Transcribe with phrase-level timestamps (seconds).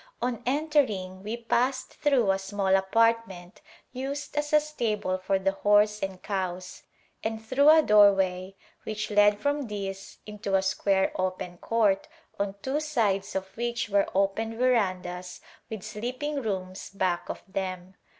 [0.19, 3.61] On entering we passed through a small apartment
[3.93, 6.81] used as a stable for the horse and cows,
[7.23, 12.07] and through a doorway which led from this into a square open court,
[12.39, 17.93] on two sides of which were open verandas with sleeping rooms back of them.